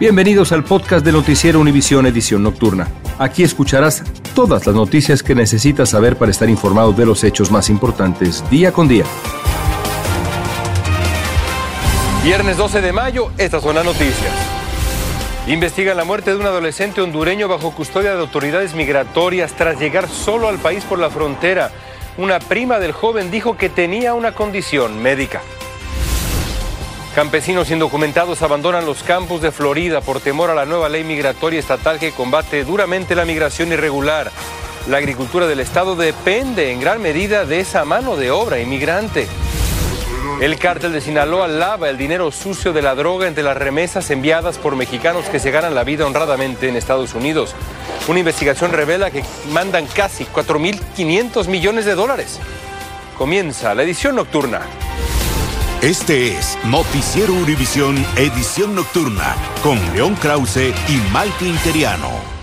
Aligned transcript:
Bienvenidos 0.00 0.50
al 0.50 0.64
podcast 0.64 1.06
de 1.06 1.12
Noticiero 1.12 1.60
Univisión 1.60 2.04
Edición 2.04 2.42
Nocturna. 2.42 2.88
Aquí 3.16 3.44
escucharás 3.44 4.02
todas 4.34 4.66
las 4.66 4.74
noticias 4.74 5.22
que 5.22 5.36
necesitas 5.36 5.90
saber 5.90 6.16
para 6.16 6.32
estar 6.32 6.50
informado 6.50 6.92
de 6.92 7.06
los 7.06 7.22
hechos 7.22 7.52
más 7.52 7.70
importantes 7.70 8.42
día 8.50 8.72
con 8.72 8.88
día. 8.88 9.04
Viernes 12.24 12.56
12 12.56 12.80
de 12.80 12.92
mayo, 12.92 13.30
estas 13.38 13.62
son 13.62 13.76
las 13.76 13.84
noticias. 13.84 14.32
Investigan 15.46 15.96
la 15.96 16.04
muerte 16.04 16.32
de 16.32 16.38
un 16.38 16.46
adolescente 16.46 17.00
hondureño 17.00 17.46
bajo 17.46 17.70
custodia 17.70 18.14
de 18.14 18.20
autoridades 18.20 18.74
migratorias 18.74 19.52
tras 19.52 19.78
llegar 19.78 20.08
solo 20.08 20.48
al 20.48 20.58
país 20.58 20.82
por 20.82 20.98
la 20.98 21.08
frontera. 21.08 21.70
Una 22.18 22.40
prima 22.40 22.80
del 22.80 22.90
joven 22.90 23.30
dijo 23.30 23.56
que 23.56 23.68
tenía 23.68 24.14
una 24.14 24.32
condición 24.32 25.00
médica. 25.00 25.40
Campesinos 27.14 27.70
indocumentados 27.70 28.42
abandonan 28.42 28.86
los 28.86 29.04
campos 29.04 29.40
de 29.40 29.52
Florida 29.52 30.00
por 30.00 30.18
temor 30.18 30.50
a 30.50 30.54
la 30.54 30.64
nueva 30.64 30.88
ley 30.88 31.04
migratoria 31.04 31.60
estatal 31.60 32.00
que 32.00 32.10
combate 32.10 32.64
duramente 32.64 33.14
la 33.14 33.24
migración 33.24 33.70
irregular. 33.72 34.32
La 34.88 34.96
agricultura 34.96 35.46
del 35.46 35.60
estado 35.60 35.94
depende 35.94 36.72
en 36.72 36.80
gran 36.80 37.00
medida 37.00 37.44
de 37.44 37.60
esa 37.60 37.84
mano 37.84 38.16
de 38.16 38.32
obra 38.32 38.58
inmigrante. 38.58 39.28
El 40.40 40.58
cártel 40.58 40.92
de 40.92 41.00
Sinaloa 41.00 41.46
lava 41.46 41.88
el 41.88 41.96
dinero 41.96 42.32
sucio 42.32 42.72
de 42.72 42.82
la 42.82 42.96
droga 42.96 43.28
entre 43.28 43.44
las 43.44 43.56
remesas 43.56 44.10
enviadas 44.10 44.58
por 44.58 44.74
mexicanos 44.74 45.26
que 45.26 45.38
se 45.38 45.52
ganan 45.52 45.76
la 45.76 45.84
vida 45.84 46.06
honradamente 46.06 46.68
en 46.68 46.74
Estados 46.74 47.14
Unidos. 47.14 47.54
Una 48.08 48.18
investigación 48.18 48.72
revela 48.72 49.12
que 49.12 49.22
mandan 49.52 49.86
casi 49.86 50.24
4.500 50.24 51.46
millones 51.46 51.84
de 51.84 51.94
dólares. 51.94 52.40
Comienza 53.16 53.72
la 53.72 53.84
edición 53.84 54.16
nocturna. 54.16 54.62
Este 55.84 56.28
es 56.38 56.58
Noticiero 56.64 57.34
Univisión 57.34 57.94
Edición 58.16 58.74
Nocturna 58.74 59.36
con 59.62 59.78
León 59.92 60.14
Krause 60.14 60.72
y 60.88 61.12
Malti 61.12 61.44
Interiano. 61.44 62.33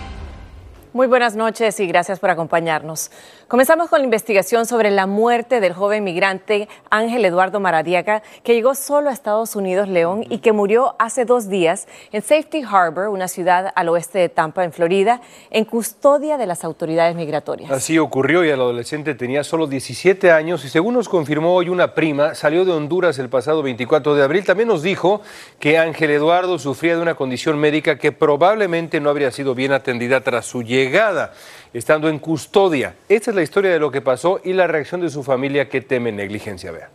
Muy 0.94 1.08
buenas 1.08 1.38
noches 1.38 1.80
y 1.80 1.88
gracias 1.88 2.20
por 2.20 2.32
acompañarnos. 2.32 3.12
Comenzamos 3.48 3.90
con 3.90 4.00
la 4.00 4.04
investigación 4.04 4.66
sobre 4.66 4.92
la 4.92 5.08
muerte 5.08 5.62
del 5.62 5.72
joven 5.72 6.04
migrante 6.04 6.68
Ángel 6.90 7.24
Eduardo 7.24 7.62
Maradiaga, 7.62 8.24
que 8.44 8.54
llegó 8.54 8.76
solo 8.76 9.10
a 9.10 9.14
Estados 9.14 9.56
Unidos, 9.56 9.88
León, 9.88 10.26
y 10.30 10.40
que 10.40 10.52
murió 10.52 10.96
hace 11.00 11.24
dos 11.24 11.48
días 11.48 11.88
en 12.12 12.22
Safety 12.22 12.64
Harbor, 12.70 13.08
una 13.08 13.30
ciudad 13.30 13.72
al 13.74 13.88
oeste 13.88 14.20
de 14.20 14.28
Tampa, 14.28 14.66
en 14.66 14.74
Florida, 14.74 15.22
en 15.50 15.64
custodia 15.64 16.38
de 16.38 16.46
las 16.46 16.66
autoridades 16.66 17.16
migratorias. 17.16 17.72
Así 17.72 17.98
ocurrió 17.98 18.44
y 18.44 18.50
el 18.50 18.60
adolescente 18.60 19.16
tenía 19.16 19.46
solo 19.46 19.68
17 19.68 20.30
años 20.30 20.66
y 20.66 20.70
según 20.70 20.96
nos 20.96 21.08
confirmó 21.08 21.56
hoy 21.56 21.70
una 21.70 21.94
prima, 21.94 22.36
salió 22.36 22.66
de 22.66 22.74
Honduras 22.74 23.18
el 23.18 23.30
pasado 23.30 23.64
24 23.64 24.14
de 24.16 24.24
abril. 24.24 24.44
También 24.44 24.68
nos 24.68 24.82
dijo 24.82 25.22
que 25.58 25.78
Ángel 25.78 26.12
Eduardo 26.12 26.60
sufría 26.60 26.98
de 26.98 27.02
una 27.02 27.16
condición 27.16 27.58
médica 27.60 27.98
que 27.98 28.12
probablemente 28.12 29.00
no 29.00 29.10
habría 29.10 29.32
sido 29.32 29.56
bien 29.56 29.72
atendida 29.72 30.20
tras 30.20 30.46
su 30.46 30.64
llegada 30.64 30.81
llegada, 30.84 31.34
estando 31.74 32.10
en 32.10 32.20
custodia. 32.20 32.96
Esta 33.08 33.32
es 33.32 33.36
la 33.36 33.44
historia 33.44 33.72
de 33.72 33.80
lo 33.80 33.92
que 33.92 34.02
pasó 34.02 34.42
y 34.44 34.54
la 34.54 34.68
reacción 34.68 35.02
de 35.02 35.10
su 35.10 35.24
familia 35.24 35.70
que 35.70 35.82
teme 35.82 36.12
negligencia. 36.12 36.72
Vea. 36.72 36.90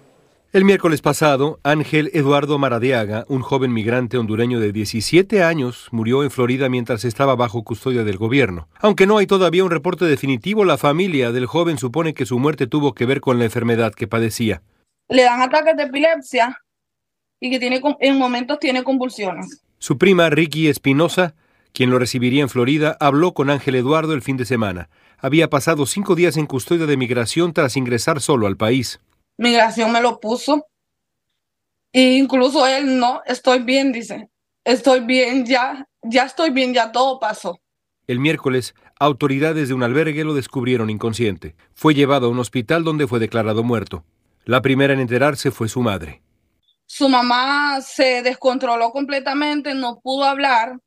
El 0.53 0.65
miércoles 0.65 1.03
pasado, 1.03 1.61
Ángel 1.65 2.11
Eduardo 2.15 2.59
Maradiaga, 2.59 3.27
un 3.29 3.43
joven 3.43 3.73
migrante 3.73 4.17
hondureño 4.17 4.59
de 4.59 4.73
17 4.73 5.43
años, 5.43 5.89
murió 5.91 6.23
en 6.23 6.31
Florida 6.31 6.69
mientras 6.69 7.05
estaba 7.05 7.37
bajo 7.37 7.63
custodia 7.63 8.05
del 8.05 8.17
gobierno. 8.17 8.69
Aunque 8.81 9.07
no 9.07 9.19
hay 9.19 9.27
todavía 9.27 9.65
un 9.65 9.71
reporte 9.71 10.07
definitivo, 10.07 10.65
la 10.65 10.79
familia 10.79 11.31
del 11.31 11.47
joven 11.47 11.79
supone 11.79 12.15
que 12.15 12.27
su 12.27 12.39
muerte 12.39 12.67
tuvo 12.67 12.95
que 12.95 13.07
ver 13.07 13.21
con 13.21 13.39
la 13.39 13.45
enfermedad 13.45 13.93
que 13.93 14.09
padecía. 14.09 14.63
Le 15.09 15.25
dan 15.25 15.43
ataques 15.43 15.77
de 15.77 15.83
epilepsia 15.83 16.57
y 17.39 17.51
que 17.51 17.59
tiene, 17.59 17.83
en 18.01 18.17
momentos 18.17 18.59
tiene 18.59 18.83
convulsiones. 18.83 19.63
Su 19.79 19.99
prima 19.99 20.31
Ricky 20.31 20.69
Espinosa 20.69 21.35
quien 21.77 21.91
lo 21.91 21.99
recibiría 21.99 22.41
en 22.41 22.49
Florida, 22.49 22.97
habló 23.01 23.35
con 23.35 23.51
Ángel 23.51 23.75
Eduardo 23.75 24.15
el 24.15 24.23
fin 24.23 24.39
de 24.39 24.47
semana. 24.47 24.89
Había 25.19 25.51
pasado 25.51 25.85
cinco 25.85 26.15
días 26.15 26.39
en 26.39 26.47
custodia 26.47 26.87
de 26.87 26.97
migración 26.97 27.53
tras 27.53 27.77
ingresar 27.77 28.23
solo 28.23 28.47
al 28.47 28.57
país. 28.57 28.99
Migración 29.37 29.93
me 29.93 30.01
lo 30.01 30.19
puso. 30.19 30.69
E 31.93 32.15
incluso 32.15 32.67
él 32.67 32.99
no, 32.99 33.21
estoy 33.27 33.59
bien, 33.59 33.93
dice. 33.93 34.31
Estoy 34.65 35.01
bien, 35.01 35.45
ya, 35.45 35.87
ya 36.03 36.25
estoy 36.25 36.49
bien, 36.49 36.73
ya 36.73 36.93
todo 36.93 37.21
pasó. 37.21 37.61
El 38.07 38.21
miércoles, 38.21 38.75
autoridades 38.99 39.69
de 39.69 39.75
un 39.75 39.83
albergue 39.83 40.25
lo 40.25 40.33
descubrieron 40.33 40.89
inconsciente. 40.89 41.57
Fue 41.75 41.93
llevado 41.93 42.29
a 42.29 42.31
un 42.31 42.39
hospital 42.39 42.85
donde 42.85 43.07
fue 43.07 43.19
declarado 43.19 43.63
muerto. 43.63 44.03
La 44.47 44.63
primera 44.63 44.95
en 44.95 45.01
enterarse 45.01 45.51
fue 45.51 45.69
su 45.69 45.83
madre. 45.83 46.23
Su 46.87 47.11
mamá 47.11 47.83
se 47.83 48.23
descontroló 48.23 48.93
completamente, 48.93 49.75
no 49.75 50.01
pudo 50.01 50.25
hablar 50.25 50.79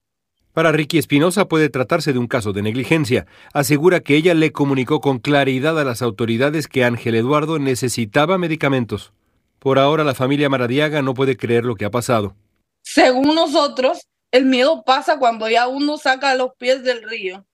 para 0.59 0.74
Ricky 0.74 0.97
Espinosa 0.97 1.47
puede 1.47 1.70
tratarse 1.70 2.12
de 2.12 2.20
un 2.20 2.28
caso 2.28 2.52
de 2.52 2.62
negligencia. 2.62 3.25
Asegura 3.53 4.02
que 4.02 4.18
ella 4.18 4.34
le 4.34 4.52
comunicó 4.52 5.00
con 5.00 5.20
claridad 5.20 5.80
a 5.80 5.86
las 5.86 6.02
autoridades 6.02 6.68
que 6.68 6.84
Ángel 6.84 7.16
Eduardo 7.16 7.59
necesitaba 7.59 8.38
medicamentos. 8.38 9.14
Por 9.59 9.80
ahora 9.80 10.03
la 10.03 10.16
familia 10.16 10.50
Maradiaga 10.50 11.02
no 11.02 11.14
puede 11.14 11.38
creer 11.38 11.64
lo 11.64 11.75
que 11.75 11.86
ha 11.86 11.90
pasado. 11.90 12.36
Según 12.81 13.36
nosotros, 13.36 14.06
el 14.31 14.48
miedo 14.48 14.83
pasa 14.86 15.18
cuando 15.18 15.48
ya 15.48 15.69
uno 15.69 15.98
saca 15.98 16.36
los 16.36 16.50
pies 16.57 16.83
del 16.83 17.04
río. 17.04 17.45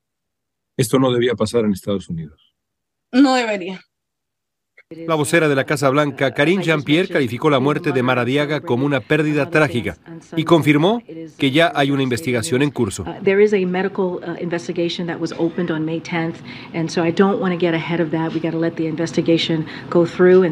Esto 0.75 0.97
no 0.97 1.11
debía 1.11 1.35
pasar 1.35 1.63
en 1.63 1.73
Estados 1.73 2.09
Unidos. 2.09 2.55
No 3.11 3.35
debería. 3.35 3.81
La 4.91 5.15
vocera 5.15 5.49
de 5.49 5.55
la 5.55 5.63
Casa 5.63 5.89
Blanca, 5.89 6.35
Karine 6.35 6.61
Jean-Pierre, 6.61 7.09
calificó 7.09 7.49
la 7.49 7.59
muerte 7.59 7.91
de 7.91 8.03
Maradiaga 8.03 8.61
como 8.61 8.85
una 8.85 8.99
pérdida 8.99 9.49
trágica 9.49 9.97
y 10.37 10.43
confirmó 10.43 11.01
que 11.39 11.49
ya 11.49 11.71
hay 11.73 11.89
una 11.89 12.03
investigación 12.03 12.61
en 12.61 12.69
curso. 12.69 13.03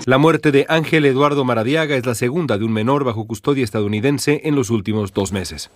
La 0.07 0.18
muerte 0.18 0.51
de 0.51 0.65
Ángel 0.68 1.06
Eduardo 1.06 1.45
Maradiaga 1.45 1.95
es 1.95 2.06
la 2.07 2.15
segunda 2.15 2.57
de 2.57 2.65
un 2.65 2.74
menor 2.74 3.03
bajo 3.03 3.27
custodia 3.27 3.63
estadounidense 3.63 4.41
en 4.45 4.56
los 4.56 4.71
últimos 4.71 5.13
dos 5.13 5.31
meses. 5.31 5.69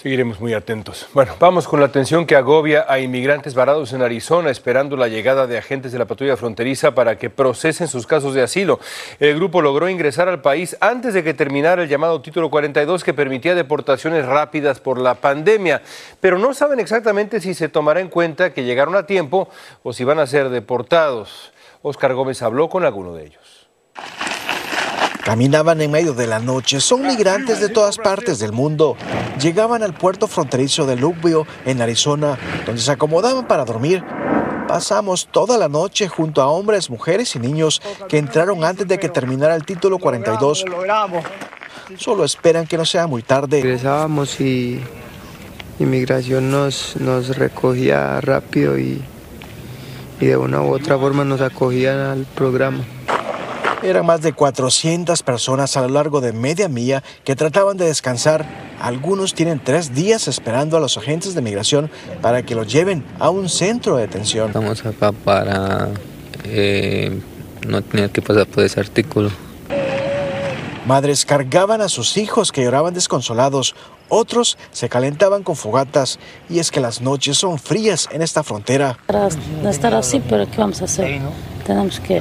Seguiremos 0.00 0.38
muy 0.38 0.54
atentos. 0.54 1.08
Bueno, 1.12 1.34
vamos 1.40 1.66
con 1.66 1.80
la 1.80 1.86
atención 1.86 2.24
que 2.24 2.36
agobia 2.36 2.86
a 2.88 3.00
inmigrantes 3.00 3.56
varados 3.56 3.92
en 3.92 4.00
Arizona 4.00 4.48
esperando 4.48 4.96
la 4.96 5.08
llegada 5.08 5.48
de 5.48 5.58
agentes 5.58 5.90
de 5.90 5.98
la 5.98 6.04
patrulla 6.04 6.36
fronteriza 6.36 6.94
para 6.94 7.18
que 7.18 7.30
procesen 7.30 7.88
sus 7.88 8.06
casos 8.06 8.32
de 8.32 8.42
asilo. 8.42 8.78
El 9.18 9.34
grupo 9.34 9.60
logró 9.60 9.88
ingresar 9.88 10.28
al 10.28 10.40
país 10.40 10.76
antes 10.78 11.14
de 11.14 11.24
que 11.24 11.34
terminara 11.34 11.82
el 11.82 11.88
llamado 11.88 12.22
título 12.22 12.48
42 12.48 13.02
que 13.02 13.12
permitía 13.12 13.56
deportaciones 13.56 14.24
rápidas 14.24 14.78
por 14.78 15.00
la 15.00 15.14
pandemia, 15.14 15.82
pero 16.20 16.38
no 16.38 16.54
saben 16.54 16.78
exactamente 16.78 17.40
si 17.40 17.52
se 17.52 17.68
tomará 17.68 17.98
en 17.98 18.08
cuenta 18.08 18.54
que 18.54 18.62
llegaron 18.62 18.94
a 18.94 19.04
tiempo 19.04 19.48
o 19.82 19.92
si 19.92 20.04
van 20.04 20.20
a 20.20 20.28
ser 20.28 20.50
deportados. 20.50 21.52
Oscar 21.82 22.14
Gómez 22.14 22.40
habló 22.42 22.68
con 22.68 22.84
alguno 22.84 23.14
de 23.14 23.26
ellos. 23.26 23.68
Caminaban 25.28 25.78
en 25.82 25.90
medio 25.90 26.14
de 26.14 26.26
la 26.26 26.38
noche, 26.38 26.80
son 26.80 27.02
migrantes 27.02 27.60
de 27.60 27.68
todas 27.68 27.98
partes 27.98 28.38
del 28.38 28.52
mundo. 28.52 28.96
Llegaban 29.38 29.82
al 29.82 29.92
puerto 29.92 30.26
fronterizo 30.26 30.86
de 30.86 30.96
Lubio, 30.96 31.46
en 31.66 31.82
Arizona, 31.82 32.38
donde 32.64 32.80
se 32.80 32.90
acomodaban 32.90 33.46
para 33.46 33.66
dormir. 33.66 34.02
Pasamos 34.66 35.28
toda 35.30 35.58
la 35.58 35.68
noche 35.68 36.08
junto 36.08 36.40
a 36.40 36.46
hombres, 36.46 36.88
mujeres 36.88 37.36
y 37.36 37.40
niños 37.40 37.82
que 38.08 38.16
entraron 38.16 38.64
antes 38.64 38.88
de 38.88 38.98
que 38.98 39.10
terminara 39.10 39.54
el 39.54 39.66
título 39.66 39.98
42. 39.98 40.64
Solo 41.98 42.24
esperan 42.24 42.66
que 42.66 42.78
no 42.78 42.86
sea 42.86 43.06
muy 43.06 43.22
tarde. 43.22 43.60
Regresábamos 43.60 44.40
y 44.40 44.80
inmigración 45.78 46.50
nos, 46.50 46.96
nos 46.96 47.36
recogía 47.36 48.18
rápido 48.22 48.78
y, 48.78 49.04
y 50.20 50.24
de 50.24 50.38
una 50.38 50.62
u 50.62 50.72
otra 50.72 50.96
forma 50.96 51.22
nos 51.26 51.42
acogían 51.42 51.98
al 51.98 52.24
programa. 52.34 52.82
Eran 53.82 54.06
más 54.06 54.22
de 54.22 54.32
400 54.32 55.22
personas 55.22 55.76
a 55.76 55.82
lo 55.82 55.88
largo 55.88 56.20
de 56.20 56.32
media 56.32 56.68
milla 56.68 57.04
que 57.24 57.36
trataban 57.36 57.76
de 57.76 57.86
descansar. 57.86 58.44
Algunos 58.80 59.34
tienen 59.34 59.60
tres 59.62 59.94
días 59.94 60.26
esperando 60.26 60.76
a 60.76 60.80
los 60.80 60.96
agentes 60.98 61.34
de 61.34 61.42
migración 61.42 61.88
para 62.20 62.42
que 62.42 62.56
los 62.56 62.70
lleven 62.70 63.04
a 63.20 63.30
un 63.30 63.48
centro 63.48 63.96
de 63.96 64.02
detención. 64.02 64.48
Estamos 64.48 64.84
acá 64.84 65.12
para 65.12 65.88
eh, 66.44 67.20
no 67.68 67.82
tener 67.82 68.10
que 68.10 68.20
pasar 68.20 68.46
por 68.46 68.64
ese 68.64 68.80
artículo. 68.80 69.30
Madres 70.84 71.24
cargaban 71.24 71.80
a 71.80 71.88
sus 71.88 72.16
hijos 72.16 72.50
que 72.50 72.64
lloraban 72.64 72.94
desconsolados, 72.94 73.76
otros 74.08 74.58
se 74.72 74.88
calentaban 74.88 75.42
con 75.42 75.56
fogatas 75.56 76.18
y 76.48 76.58
es 76.58 76.70
que 76.70 76.80
las 76.80 77.00
noches 77.00 77.38
son 77.38 77.58
frías 77.58 78.08
en 78.12 78.22
esta 78.22 78.42
frontera. 78.42 78.98
Para 79.06 79.28
estar 79.68 79.94
así, 79.94 80.20
pero 80.20 80.50
¿qué 80.50 80.58
vamos 80.58 80.80
a 80.82 80.84
hacer? 80.84 81.20
Tenemos 81.66 82.00
que 82.00 82.20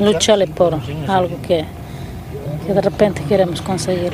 lucharle 0.00 0.46
por 0.46 0.78
algo 1.08 1.40
que, 1.42 1.64
que 2.66 2.72
de 2.72 2.80
repente 2.80 3.22
queremos 3.28 3.60
conseguir. 3.60 4.12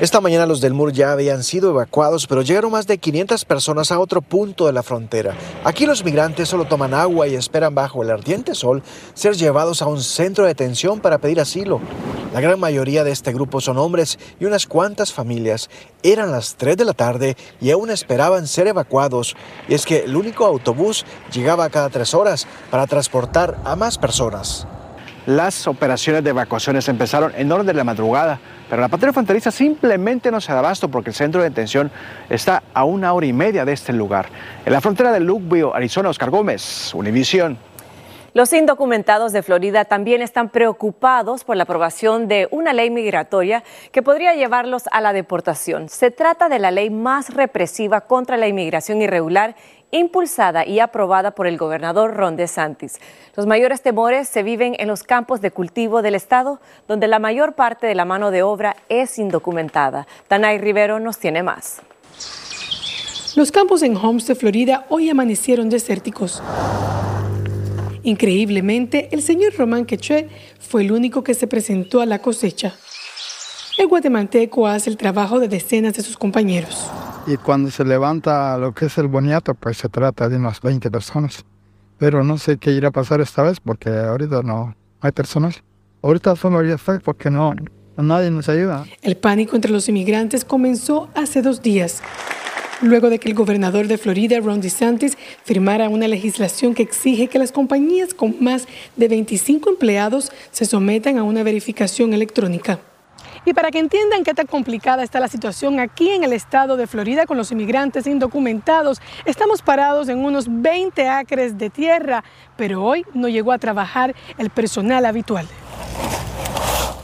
Esta 0.00 0.20
mañana 0.20 0.46
los 0.46 0.60
del 0.60 0.74
MUR 0.74 0.92
ya 0.92 1.10
habían 1.10 1.42
sido 1.42 1.70
evacuados, 1.70 2.28
pero 2.28 2.42
llegaron 2.42 2.70
más 2.70 2.86
de 2.86 2.98
500 2.98 3.44
personas 3.44 3.90
a 3.90 3.98
otro 3.98 4.22
punto 4.22 4.68
de 4.68 4.72
la 4.72 4.84
frontera. 4.84 5.34
Aquí 5.64 5.86
los 5.86 6.04
migrantes 6.04 6.48
solo 6.48 6.66
toman 6.66 6.94
agua 6.94 7.26
y 7.26 7.34
esperan 7.34 7.74
bajo 7.74 8.04
el 8.04 8.10
ardiente 8.10 8.54
sol 8.54 8.84
ser 9.14 9.34
llevados 9.34 9.82
a 9.82 9.86
un 9.86 10.00
centro 10.00 10.44
de 10.44 10.50
detención 10.50 11.00
para 11.00 11.18
pedir 11.18 11.40
asilo. 11.40 11.80
La 12.32 12.40
gran 12.40 12.60
mayoría 12.60 13.02
de 13.02 13.10
este 13.10 13.32
grupo 13.32 13.60
son 13.60 13.76
hombres 13.76 14.20
y 14.38 14.44
unas 14.44 14.66
cuantas 14.66 15.12
familias. 15.12 15.68
Eran 16.04 16.30
las 16.30 16.54
3 16.54 16.76
de 16.76 16.84
la 16.84 16.92
tarde 16.92 17.36
y 17.60 17.72
aún 17.72 17.90
esperaban 17.90 18.46
ser 18.46 18.68
evacuados. 18.68 19.34
Y 19.66 19.74
es 19.74 19.84
que 19.84 20.04
el 20.04 20.14
único 20.14 20.46
autobús 20.46 21.06
llegaba 21.32 21.70
cada 21.70 21.88
tres 21.88 22.14
horas 22.14 22.46
para 22.70 22.86
transportar 22.86 23.58
a 23.64 23.74
más 23.74 23.98
personas. 23.98 24.64
Las 25.26 25.66
operaciones 25.66 26.22
de 26.22 26.30
evacuaciones 26.30 26.88
empezaron 26.88 27.32
en 27.34 27.50
orden 27.50 27.66
de 27.66 27.74
la 27.74 27.84
madrugada, 27.84 28.40
pero 28.68 28.82
la 28.82 28.88
patrulla 28.88 29.12
fronteriza 29.12 29.50
simplemente 29.50 30.30
no 30.30 30.40
se 30.40 30.52
da 30.52 30.58
abasto 30.58 30.88
porque 30.88 31.10
el 31.10 31.14
centro 31.14 31.42
de 31.42 31.48
detención 31.48 31.90
está 32.28 32.62
a 32.74 32.84
una 32.84 33.12
hora 33.12 33.26
y 33.26 33.32
media 33.32 33.64
de 33.64 33.72
este 33.72 33.92
lugar. 33.92 34.26
En 34.64 34.72
la 34.72 34.80
frontera 34.80 35.12
de 35.12 35.20
Lukeville, 35.20 35.70
Arizona, 35.74 36.08
Oscar 36.10 36.30
Gómez, 36.30 36.92
Univisión. 36.94 37.58
Los 38.34 38.52
indocumentados 38.52 39.32
de 39.32 39.42
Florida 39.42 39.86
también 39.86 40.20
están 40.20 40.50
preocupados 40.50 41.44
por 41.44 41.56
la 41.56 41.62
aprobación 41.62 42.28
de 42.28 42.46
una 42.50 42.74
ley 42.74 42.90
migratoria 42.90 43.64
que 43.90 44.02
podría 44.02 44.34
llevarlos 44.34 44.84
a 44.92 45.00
la 45.00 45.14
deportación. 45.14 45.88
Se 45.88 46.10
trata 46.10 46.48
de 46.48 46.58
la 46.58 46.70
ley 46.70 46.90
más 46.90 47.34
represiva 47.34 48.02
contra 48.02 48.36
la 48.36 48.46
inmigración 48.46 49.00
irregular 49.00 49.56
impulsada 49.90 50.66
y 50.66 50.80
aprobada 50.80 51.32
por 51.32 51.46
el 51.46 51.56
gobernador 51.56 52.14
Ron 52.14 52.36
DeSantis. 52.36 52.98
Los 53.36 53.46
mayores 53.46 53.82
temores 53.82 54.28
se 54.28 54.42
viven 54.42 54.76
en 54.78 54.88
los 54.88 55.02
campos 55.02 55.40
de 55.40 55.50
cultivo 55.50 56.02
del 56.02 56.14
estado, 56.14 56.60
donde 56.86 57.08
la 57.08 57.18
mayor 57.18 57.54
parte 57.54 57.86
de 57.86 57.94
la 57.94 58.04
mano 58.04 58.30
de 58.30 58.42
obra 58.42 58.76
es 58.88 59.18
indocumentada. 59.18 60.06
Tanay 60.28 60.58
Rivero 60.58 61.00
nos 61.00 61.18
tiene 61.18 61.42
más. 61.42 61.80
Los 63.36 63.52
campos 63.52 63.82
en 63.82 63.96
Homestead, 63.96 64.36
Florida, 64.36 64.86
hoy 64.88 65.10
amanecieron 65.10 65.68
desérticos. 65.68 66.42
Increíblemente, 68.02 69.08
el 69.12 69.22
señor 69.22 69.54
Román 69.54 69.84
Quechue 69.84 70.28
fue 70.58 70.82
el 70.82 70.92
único 70.92 71.22
que 71.22 71.34
se 71.34 71.46
presentó 71.46 72.00
a 72.00 72.06
la 72.06 72.20
cosecha. 72.20 72.74
El 73.76 73.86
guatemalteco 73.86 74.66
hace 74.66 74.90
el 74.90 74.96
trabajo 74.96 75.38
de 75.38 75.48
decenas 75.48 75.94
de 75.94 76.02
sus 76.02 76.16
compañeros. 76.16 76.90
Y 77.28 77.36
cuando 77.36 77.70
se 77.70 77.84
levanta 77.84 78.56
lo 78.56 78.72
que 78.72 78.86
es 78.86 78.96
el 78.96 79.06
boniato, 79.06 79.52
pues 79.52 79.76
se 79.76 79.90
trata 79.90 80.30
de 80.30 80.36
unas 80.36 80.62
20 80.62 80.90
personas. 80.90 81.44
Pero 81.98 82.24
no 82.24 82.38
sé 82.38 82.56
qué 82.56 82.72
irá 82.72 82.88
a 82.88 82.90
pasar 82.90 83.20
esta 83.20 83.42
vez 83.42 83.60
porque 83.60 83.90
ahorita 83.90 84.42
no 84.42 84.74
hay 85.02 85.12
personas. 85.12 85.62
Ahorita 86.02 86.34
somos 86.36 86.64
fe 86.80 87.00
porque 87.00 87.28
no, 87.28 87.54
nadie 87.98 88.30
nos 88.30 88.48
ayuda. 88.48 88.86
El 89.02 89.18
pánico 89.18 89.56
entre 89.56 89.70
los 89.70 89.90
inmigrantes 89.90 90.42
comenzó 90.42 91.10
hace 91.14 91.42
dos 91.42 91.60
días 91.60 92.02
luego 92.80 93.10
de 93.10 93.18
que 93.18 93.28
el 93.28 93.34
gobernador 93.34 93.88
de 93.88 93.98
Florida, 93.98 94.40
Ron 94.40 94.60
DeSantis, 94.60 95.18
firmara 95.44 95.88
una 95.88 96.08
legislación 96.08 96.74
que 96.74 96.82
exige 96.82 97.26
que 97.26 97.38
las 97.38 97.52
compañías 97.52 98.14
con 98.14 98.36
más 98.40 98.68
de 98.96 99.08
25 99.08 99.68
empleados 99.68 100.32
se 100.50 100.64
sometan 100.64 101.18
a 101.18 101.24
una 101.24 101.42
verificación 101.42 102.14
electrónica. 102.14 102.78
Y 103.48 103.54
para 103.54 103.70
que 103.70 103.78
entiendan 103.78 104.24
qué 104.24 104.34
tan 104.34 104.46
complicada 104.46 105.02
está 105.02 105.20
la 105.20 105.28
situación 105.28 105.80
aquí 105.80 106.10
en 106.10 106.22
el 106.22 106.34
estado 106.34 106.76
de 106.76 106.86
Florida 106.86 107.24
con 107.24 107.38
los 107.38 107.50
inmigrantes 107.50 108.06
indocumentados, 108.06 109.00
estamos 109.24 109.62
parados 109.62 110.10
en 110.10 110.18
unos 110.18 110.48
20 110.50 111.08
acres 111.08 111.56
de 111.56 111.70
tierra, 111.70 112.22
pero 112.58 112.84
hoy 112.84 113.06
no 113.14 113.26
llegó 113.26 113.52
a 113.52 113.58
trabajar 113.58 114.14
el 114.36 114.50
personal 114.50 115.06
habitual. 115.06 115.46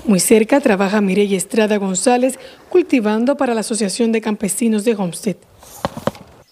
Muy 0.04 0.20
cerca 0.20 0.60
trabaja 0.60 1.00
Mireya 1.00 1.38
Estrada 1.38 1.78
González 1.78 2.38
cultivando 2.68 3.38
para 3.38 3.54
la 3.54 3.60
Asociación 3.60 4.12
de 4.12 4.20
Campesinos 4.20 4.84
de 4.84 4.96
Homestead. 4.96 5.36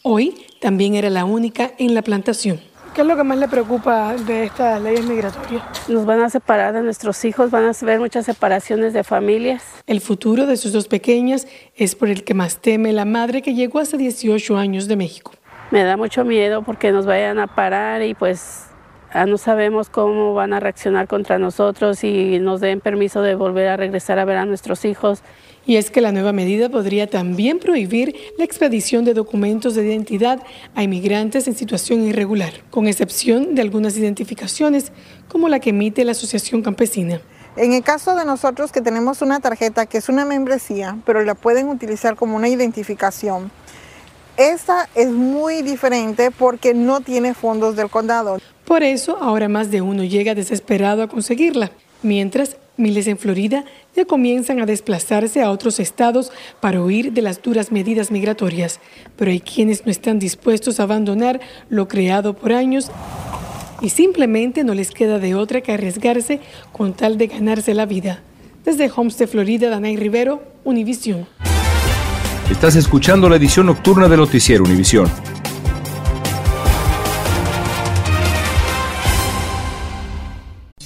Hoy 0.03 0.47
también 0.63 0.95
era 0.95 1.11
la 1.11 1.27
única 1.27 1.73
en 1.77 1.93
la 1.93 2.01
plantación. 2.01 2.72
¿Qué 2.95 3.01
es 3.01 3.07
lo 3.07 3.17
que 3.17 3.25
más 3.25 3.39
le 3.39 3.49
preocupa 3.49 4.15
de 4.15 4.45
estas 4.45 4.79
leyes 4.83 5.07
migratorias? 5.07 5.63
Nos 5.89 6.05
van 6.05 6.21
a 6.21 6.29
separar 6.29 6.75
de 6.75 6.83
nuestros 6.83 7.25
hijos, 7.25 7.51
van 7.51 7.65
a 7.65 7.73
ver 7.87 7.99
muchas 7.99 8.27
separaciones 8.27 8.93
de 8.93 9.03
familias. 9.03 9.65
El 9.87 10.03
futuro 10.03 10.45
de 10.45 10.59
sus 10.59 10.75
dos 10.75 10.89
pequeñas 10.89 11.49
es 11.75 11.95
por 11.95 12.11
el 12.11 12.23
que 12.23 12.35
más 12.35 12.59
teme 12.59 12.93
la 12.93 13.07
madre 13.07 13.41
que 13.41 13.55
llegó 13.55 13.79
hace 13.79 13.97
18 13.97 14.59
años 14.59 14.89
de 14.89 14.97
México. 14.97 15.33
Me 15.71 15.85
da 15.85 15.97
mucho 15.97 16.27
miedo 16.27 16.61
porque 16.65 16.93
nos 16.93 17.07
vayan 17.07 17.39
a 17.39 17.47
parar 17.47 18.03
y 18.03 18.13
pues 18.13 18.67
ya 19.15 19.25
no 19.25 19.39
sabemos 19.39 19.89
cómo 19.89 20.35
van 20.35 20.53
a 20.53 20.61
reaccionar 20.61 21.09
contra 21.09 21.39
nosotros 21.39 22.05
y 22.05 22.41
nos 22.41 22.61
den 22.61 22.81
permiso 22.81 23.23
de 23.23 23.35
volver 23.37 23.69
a 23.69 23.79
regresar 23.79 24.19
a 24.19 24.27
ver 24.27 24.37
a 24.37 24.45
nuestros 24.45 24.85
hijos. 24.85 25.23
Y 25.65 25.77
es 25.77 25.91
que 25.91 26.01
la 26.01 26.13
nueva 26.13 26.33
medida 26.33 26.69
podría 26.69 27.09
también 27.09 27.59
prohibir 27.59 28.17
la 28.37 28.45
expedición 28.45 29.05
de 29.05 29.15
documentos 29.15 29.75
de 29.75 29.87
identidad 29.87 30.43
a 30.75 30.83
inmigrantes 30.83 31.47
en 31.47 31.55
situación 31.55 32.03
irregular, 32.07 32.53
con 32.71 32.89
excepción 32.89 33.55
de 33.55 33.63
algunas 33.63 33.97
identificaciones 33.97 34.93
como 35.29 35.49
la 35.49 35.61
que 35.61 35.71
emite 35.71 36.05
la 36.05 36.13
Asociación 36.13 36.63
Campesina. 36.63 37.21
En 37.57 37.73
el 37.75 37.83
caso 37.83 38.17
de 38.17 38.25
nosotros 38.25 38.73
que 38.73 38.81
tenemos 38.81 39.23
una 39.23 39.39
tarjeta 39.41 39.87
que 39.87 39.99
es 39.99 40.09
una 40.09 40.25
membresía, 40.25 40.99
pero 41.05 41.23
la 41.23 41.35
pueden 41.35 41.69
utilizar 41.69 42.17
como 42.17 42.37
una 42.37 42.49
identificación, 42.49 43.51
esta 44.39 44.89
es 44.95 45.11
muy 45.11 45.61
diferente 45.61 46.31
porque 46.31 46.73
no 46.73 47.03
tiene 47.03 47.35
fondos 47.35 47.77
del 47.77 47.91
condado. 47.91 48.39
Por 48.65 48.83
eso 48.83 49.19
ahora 49.21 49.49
más 49.49 49.71
de 49.71 49.83
uno 49.83 50.05
llega 50.05 50.35
desesperado 50.35 51.03
a 51.03 51.09
conseguirla, 51.09 51.71
mientras 52.03 52.57
miles 52.77 53.07
en 53.07 53.19
Florida 53.19 53.65
ya 53.95 54.05
comienzan 54.05 54.61
a 54.61 54.67
desplazarse 54.67 55.43
a 55.43 55.51
otros 55.51 55.81
estados 55.81 56.33
para 56.61 56.83
huir 56.83 57.13
de 57.13 57.23
las 57.23 57.43
duras 57.43 57.73
medidas 57.73 58.11
migratorias. 58.11 58.81
Pero 59.17 59.31
hay 59.31 59.41
quienes 59.41 59.85
no 59.85 59.93
están 59.93 60.19
dispuestos 60.19 60.81
a 60.81 60.85
abandonar 60.85 61.41
lo 61.69 61.89
creado 61.89 62.35
por 62.35 62.53
años 62.53 62.91
y 63.81 63.91
simplemente 63.91 64.65
no 64.65 64.75
les 64.75 64.91
queda 64.91 65.19
de 65.19 65.35
otra 65.35 65.61
que 65.61 65.73
arriesgarse 65.73 66.41
con 66.73 66.95
tal 66.95 67.19
de 67.19 67.27
ganarse 67.27 67.75
la 67.75 67.87
vida. 67.87 68.23
Desde 68.65 68.91
Homestead, 68.95 69.29
Florida, 69.29 69.71
Danay 69.71 69.97
Rivero, 69.97 70.43
Univisión. 70.65 71.27
Estás 72.51 72.77
escuchando 72.77 73.29
la 73.29 73.37
edición 73.37 73.67
nocturna 73.67 74.09
de 74.09 74.17
Noticiero 74.17 74.63
Univisión. 74.65 75.11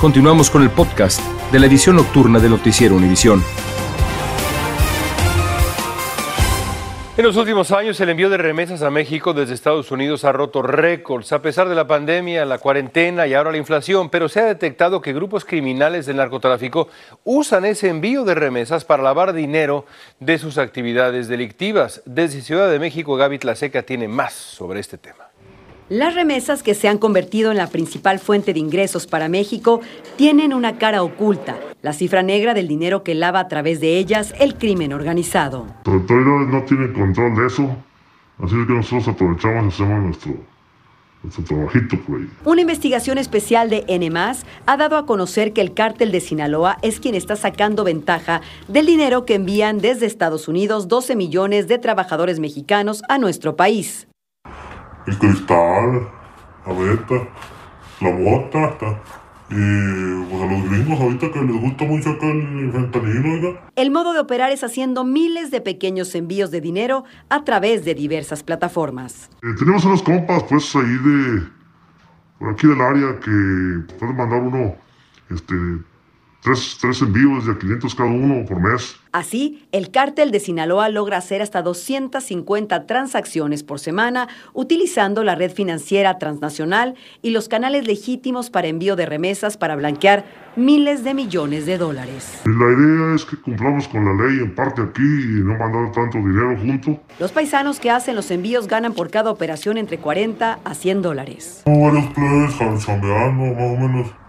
Continuamos 0.00 0.50
con 0.50 0.62
el 0.62 0.68
podcast 0.68 1.20
de 1.50 1.58
la 1.58 1.64
edición 1.64 1.96
nocturna 1.96 2.38
de 2.38 2.50
Noticiero 2.50 2.94
Univisión. 2.94 3.42
En 7.16 7.24
los 7.24 7.34
últimos 7.38 7.72
años, 7.72 7.98
el 7.98 8.10
envío 8.10 8.28
de 8.28 8.36
remesas 8.36 8.82
a 8.82 8.90
México 8.90 9.32
desde 9.32 9.54
Estados 9.54 9.90
Unidos 9.90 10.26
ha 10.26 10.32
roto 10.32 10.60
récords, 10.60 11.32
a 11.32 11.40
pesar 11.40 11.70
de 11.70 11.74
la 11.74 11.86
pandemia, 11.86 12.44
la 12.44 12.58
cuarentena 12.58 13.26
y 13.26 13.32
ahora 13.32 13.52
la 13.52 13.56
inflación, 13.56 14.10
pero 14.10 14.28
se 14.28 14.40
ha 14.40 14.44
detectado 14.44 15.00
que 15.00 15.14
grupos 15.14 15.46
criminales 15.46 16.04
del 16.04 16.16
narcotráfico 16.16 16.90
usan 17.24 17.64
ese 17.64 17.88
envío 17.88 18.24
de 18.24 18.34
remesas 18.34 18.84
para 18.84 19.02
lavar 19.02 19.32
dinero 19.32 19.86
de 20.20 20.36
sus 20.36 20.58
actividades 20.58 21.26
delictivas. 21.26 22.02
Desde 22.04 22.42
Ciudad 22.42 22.70
de 22.70 22.78
México, 22.78 23.16
Gaby 23.16 23.38
Tlaseca 23.38 23.82
tiene 23.82 24.08
más 24.08 24.34
sobre 24.34 24.80
este 24.80 24.98
tema. 24.98 25.25
Las 25.88 26.16
remesas 26.16 26.64
que 26.64 26.74
se 26.74 26.88
han 26.88 26.98
convertido 26.98 27.52
en 27.52 27.58
la 27.58 27.68
principal 27.68 28.18
fuente 28.18 28.52
de 28.52 28.58
ingresos 28.58 29.06
para 29.06 29.28
México 29.28 29.80
tienen 30.16 30.52
una 30.52 30.78
cara 30.78 31.04
oculta, 31.04 31.60
la 31.80 31.92
cifra 31.92 32.24
negra 32.24 32.54
del 32.54 32.66
dinero 32.66 33.04
que 33.04 33.14
lava 33.14 33.38
a 33.38 33.46
través 33.46 33.78
de 33.78 33.96
ellas 33.96 34.34
el 34.40 34.56
crimen 34.56 34.92
organizado. 34.92 35.68
Pero 35.84 36.00
todavía 36.00 36.50
no 36.50 36.64
tienen 36.64 36.92
control 36.92 37.36
de 37.36 37.46
eso, 37.46 37.76
así 38.42 38.54
que 38.66 38.72
nosotros 38.72 39.06
aprovechamos 39.06 39.78
y 39.78 39.82
hacemos 39.84 40.02
nuestro, 40.06 40.32
nuestro 41.22 41.44
trabajito 41.44 42.00
por 42.00 42.16
ahí. 42.18 42.30
Una 42.44 42.62
investigación 42.62 43.18
especial 43.18 43.70
de 43.70 43.84
N+, 43.86 44.10
ha 44.66 44.76
dado 44.76 44.96
a 44.96 45.06
conocer 45.06 45.52
que 45.52 45.60
el 45.60 45.72
cártel 45.72 46.10
de 46.10 46.20
Sinaloa 46.20 46.78
es 46.82 46.98
quien 46.98 47.14
está 47.14 47.36
sacando 47.36 47.84
ventaja 47.84 48.40
del 48.66 48.86
dinero 48.86 49.24
que 49.24 49.36
envían 49.36 49.78
desde 49.78 50.06
Estados 50.06 50.48
Unidos 50.48 50.88
12 50.88 51.14
millones 51.14 51.68
de 51.68 51.78
trabajadores 51.78 52.40
mexicanos 52.40 53.04
a 53.08 53.18
nuestro 53.18 53.54
país 53.54 54.08
el 55.06 55.18
cristal, 55.18 56.08
la 56.66 56.72
beta, 56.72 57.28
la 58.00 58.10
mota, 58.10 58.64
hasta. 58.64 59.00
Y 59.48 60.24
pues 60.28 60.42
a 60.42 60.46
los 60.46 60.68
gringos 60.68 61.00
ahorita 61.00 61.30
que 61.30 61.40
les 61.40 61.60
gusta 61.60 61.84
mucho 61.84 62.10
acá 62.10 62.26
el 62.26 62.72
fentanilo, 62.72 63.32
oiga. 63.32 63.60
El 63.76 63.92
modo 63.92 64.12
de 64.12 64.18
operar 64.18 64.50
es 64.50 64.64
haciendo 64.64 65.04
miles 65.04 65.52
de 65.52 65.60
pequeños 65.60 66.14
envíos 66.16 66.50
de 66.50 66.60
dinero 66.60 67.04
a 67.28 67.44
través 67.44 67.84
de 67.84 67.94
diversas 67.94 68.42
plataformas. 68.42 69.30
Eh, 69.42 69.54
tenemos 69.56 69.84
unos 69.84 70.02
compas, 70.02 70.42
pues, 70.44 70.74
ahí 70.74 70.82
de... 70.82 71.42
Por 72.40 72.50
aquí 72.50 72.66
del 72.66 72.80
área 72.80 73.18
que 73.20 73.94
pueden 73.98 74.16
mandar 74.16 74.42
uno, 74.42 74.74
este, 75.30 75.54
Tres, 76.46 76.78
tres, 76.80 77.02
envíos 77.02 77.44
de 77.44 77.58
500 77.58 77.92
cada 77.96 78.08
uno 78.08 78.44
por 78.46 78.60
mes. 78.60 78.94
Así, 79.10 79.66
el 79.72 79.90
cártel 79.90 80.30
de 80.30 80.38
Sinaloa 80.38 80.88
logra 80.90 81.16
hacer 81.16 81.42
hasta 81.42 81.60
250 81.60 82.86
transacciones 82.86 83.64
por 83.64 83.80
semana 83.80 84.28
utilizando 84.52 85.24
la 85.24 85.34
red 85.34 85.50
financiera 85.50 86.18
transnacional 86.18 86.94
y 87.20 87.30
los 87.30 87.48
canales 87.48 87.88
legítimos 87.88 88.48
para 88.50 88.68
envío 88.68 88.94
de 88.94 89.06
remesas 89.06 89.56
para 89.56 89.74
blanquear 89.74 90.24
miles 90.54 91.02
de 91.02 91.14
millones 91.14 91.66
de 91.66 91.78
dólares. 91.78 92.42
La 92.44 92.72
idea 92.72 93.16
es 93.16 93.24
que 93.24 93.36
cumplamos 93.38 93.88
con 93.88 94.04
la 94.04 94.24
ley 94.24 94.38
en 94.38 94.54
parte 94.54 94.82
aquí 94.82 95.02
y 95.02 95.42
no 95.42 95.58
mandar 95.58 95.90
tanto 95.90 96.18
dinero 96.18 96.56
junto. 96.60 97.02
Los 97.18 97.32
paisanos 97.32 97.80
que 97.80 97.90
hacen 97.90 98.14
los 98.14 98.30
envíos 98.30 98.68
ganan 98.68 98.94
por 98.94 99.10
cada 99.10 99.32
operación 99.32 99.78
entre 99.78 99.98
40 99.98 100.60
a 100.62 100.74
100 100.76 101.02
dólares. 101.02 101.64
Varios 101.66 102.14
chambeando, 102.86 103.52
más 103.52 103.62
o 103.62 103.76
menos 103.80 104.25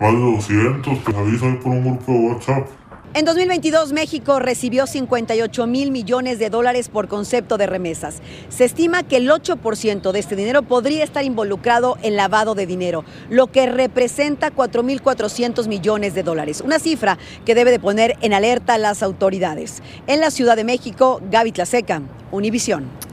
más 0.00 0.14
de 0.14 0.18
200, 0.18 1.04
te 1.04 1.16
avisan 1.16 1.60
por 1.60 1.72
un 1.72 1.84
grupo 1.84 2.12
de 2.12 2.18
WhatsApp. 2.18 2.66
En 3.12 3.24
2022, 3.24 3.92
México 3.92 4.38
recibió 4.38 4.86
58 4.86 5.66
mil 5.66 5.90
millones 5.90 6.38
de 6.38 6.48
dólares 6.48 6.88
por 6.88 7.08
concepto 7.08 7.58
de 7.58 7.66
remesas. 7.66 8.22
Se 8.50 8.64
estima 8.64 9.02
que 9.02 9.16
el 9.16 9.28
8% 9.28 10.12
de 10.12 10.18
este 10.20 10.36
dinero 10.36 10.62
podría 10.62 11.02
estar 11.02 11.24
involucrado 11.24 11.98
en 12.02 12.14
lavado 12.14 12.54
de 12.54 12.66
dinero, 12.66 13.04
lo 13.28 13.48
que 13.48 13.66
representa 13.66 14.54
4.400 14.54 15.66
millones 15.66 16.14
de 16.14 16.22
dólares. 16.22 16.60
Una 16.64 16.78
cifra 16.78 17.18
que 17.44 17.56
debe 17.56 17.72
de 17.72 17.80
poner 17.80 18.16
en 18.20 18.32
alerta 18.32 18.74
a 18.74 18.78
las 18.78 19.02
autoridades. 19.02 19.82
En 20.06 20.20
la 20.20 20.30
Ciudad 20.30 20.54
de 20.54 20.62
México, 20.62 21.20
Gaby 21.32 21.50
Tlaseca, 21.50 22.02
Univisión. 22.30 23.09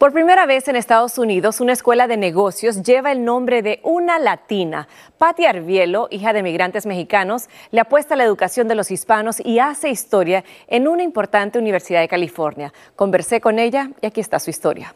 Por 0.00 0.14
primera 0.14 0.46
vez 0.46 0.66
en 0.66 0.76
Estados 0.76 1.18
Unidos, 1.18 1.60
una 1.60 1.74
escuela 1.74 2.08
de 2.08 2.16
negocios 2.16 2.82
lleva 2.84 3.12
el 3.12 3.22
nombre 3.22 3.60
de 3.60 3.80
una 3.82 4.18
latina. 4.18 4.88
Patti 5.18 5.44
Arbielo, 5.44 6.08
hija 6.10 6.32
de 6.32 6.42
migrantes 6.42 6.86
mexicanos, 6.86 7.50
le 7.70 7.80
apuesta 7.80 8.14
a 8.14 8.16
la 8.16 8.24
educación 8.24 8.66
de 8.66 8.74
los 8.74 8.90
hispanos 8.90 9.44
y 9.44 9.58
hace 9.58 9.90
historia 9.90 10.42
en 10.68 10.88
una 10.88 11.02
importante 11.02 11.58
universidad 11.58 12.00
de 12.00 12.08
California. 12.08 12.72
Conversé 12.96 13.42
con 13.42 13.58
ella 13.58 13.90
y 14.00 14.06
aquí 14.06 14.22
está 14.22 14.38
su 14.38 14.48
historia. 14.48 14.94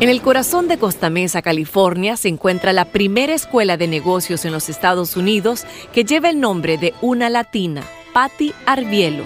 En 0.00 0.10
el 0.10 0.20
corazón 0.20 0.68
de 0.68 0.76
Costa 0.76 1.08
Mesa, 1.08 1.40
California, 1.40 2.18
se 2.18 2.28
encuentra 2.28 2.74
la 2.74 2.84
primera 2.84 3.32
escuela 3.32 3.78
de 3.78 3.88
negocios 3.88 4.44
en 4.44 4.52
los 4.52 4.68
Estados 4.68 5.16
Unidos 5.16 5.64
que 5.94 6.04
lleva 6.04 6.28
el 6.28 6.40
nombre 6.40 6.76
de 6.76 6.92
una 7.00 7.30
latina, 7.30 7.84
Patti 8.12 8.52
Arbielo. 8.66 9.24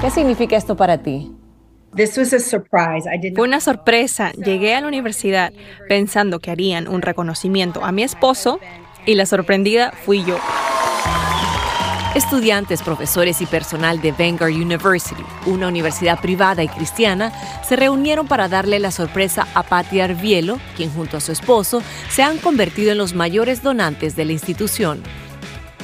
¿Qué 0.00 0.10
significa 0.10 0.56
esto 0.56 0.76
para 0.76 1.02
ti? 1.02 1.30
Fue 3.34 3.46
una 3.46 3.60
sorpresa. 3.60 4.32
Llegué 4.32 4.74
a 4.74 4.80
la 4.80 4.88
universidad 4.88 5.52
pensando 5.90 6.38
que 6.38 6.50
harían 6.50 6.88
un 6.88 7.02
reconocimiento 7.02 7.84
a 7.84 7.92
mi 7.92 8.02
esposo 8.02 8.60
y 9.04 9.14
la 9.14 9.26
sorprendida 9.26 9.92
fui 9.92 10.24
yo. 10.24 10.38
Estudiantes, 12.14 12.82
profesores 12.82 13.42
y 13.42 13.46
personal 13.46 14.00
de 14.00 14.12
Vanguard 14.12 14.54
University, 14.54 15.22
una 15.46 15.68
universidad 15.68 16.18
privada 16.18 16.62
y 16.62 16.68
cristiana, 16.68 17.30
se 17.62 17.76
reunieron 17.76 18.26
para 18.26 18.48
darle 18.48 18.78
la 18.78 18.90
sorpresa 18.90 19.46
a 19.54 19.62
Patty 19.62 20.00
Arbielo, 20.00 20.58
quien 20.76 20.90
junto 20.90 21.18
a 21.18 21.20
su 21.20 21.30
esposo 21.30 21.82
se 22.08 22.22
han 22.22 22.38
convertido 22.38 22.90
en 22.92 22.98
los 22.98 23.14
mayores 23.14 23.62
donantes 23.62 24.16
de 24.16 24.24
la 24.24 24.32
institución. 24.32 25.02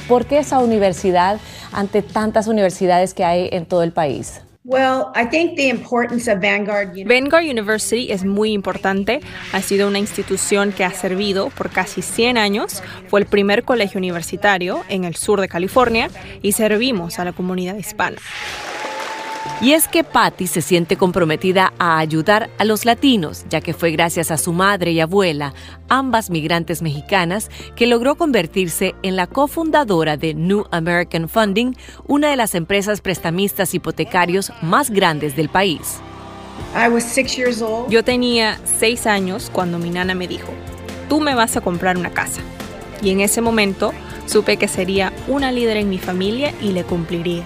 ¿Por 0.07 0.25
qué 0.25 0.39
esa 0.39 0.59
universidad 0.59 1.39
ante 1.73 2.01
tantas 2.01 2.47
universidades 2.47 3.13
que 3.13 3.25
hay 3.25 3.49
en 3.51 3.65
todo 3.65 3.83
el 3.83 3.91
país? 3.91 4.41
Vanguard 7.05 7.45
University 7.45 8.11
es 8.11 8.25
muy 8.25 8.51
importante. 8.51 9.21
Ha 9.53 9.61
sido 9.61 9.87
una 9.87 9.99
institución 9.99 10.73
que 10.73 10.83
ha 10.83 10.91
servido 10.91 11.49
por 11.49 11.69
casi 11.69 12.01
100 12.01 12.37
años. 12.37 12.83
Fue 13.07 13.21
el 13.21 13.27
primer 13.27 13.63
colegio 13.63 13.97
universitario 13.97 14.83
en 14.89 15.05
el 15.05 15.15
sur 15.15 15.39
de 15.39 15.47
California 15.47 16.09
y 16.41 16.51
servimos 16.51 17.17
a 17.19 17.25
la 17.25 17.31
comunidad 17.31 17.75
hispana. 17.75 18.17
Y 19.59 19.71
es 19.71 19.87
que 19.87 20.03
Patty 20.03 20.45
se 20.45 20.61
siente 20.61 20.97
comprometida 20.97 21.73
a 21.79 21.97
ayudar 21.97 22.51
a 22.59 22.65
los 22.65 22.85
latinos, 22.85 23.43
ya 23.49 23.59
que 23.59 23.73
fue 23.73 23.89
gracias 23.89 24.29
a 24.29 24.37
su 24.37 24.53
madre 24.53 24.91
y 24.91 24.99
abuela, 24.99 25.55
ambas 25.89 26.29
migrantes 26.29 26.83
mexicanas, 26.83 27.49
que 27.75 27.87
logró 27.87 28.15
convertirse 28.15 28.93
en 29.01 29.15
la 29.15 29.25
cofundadora 29.25 30.15
de 30.15 30.35
New 30.35 30.65
American 30.69 31.27
Funding, 31.27 31.73
una 32.05 32.29
de 32.29 32.35
las 32.35 32.53
empresas 32.53 33.01
prestamistas 33.01 33.73
hipotecarios 33.73 34.53
más 34.61 34.91
grandes 34.91 35.35
del 35.35 35.49
país. 35.49 35.99
Yo 37.89 38.03
tenía 38.03 38.59
seis 38.63 39.07
años 39.07 39.49
cuando 39.51 39.79
mi 39.79 39.89
nana 39.89 40.13
me 40.13 40.27
dijo, 40.27 40.53
tú 41.09 41.19
me 41.19 41.33
vas 41.33 41.57
a 41.57 41.61
comprar 41.61 41.97
una 41.97 42.11
casa. 42.11 42.41
Y 43.01 43.09
en 43.09 43.21
ese 43.21 43.41
momento 43.41 43.91
supe 44.27 44.57
que 44.57 44.67
sería 44.67 45.13
una 45.27 45.51
líder 45.51 45.77
en 45.77 45.89
mi 45.89 45.97
familia 45.97 46.53
y 46.61 46.73
le 46.73 46.83
cumpliría. 46.83 47.43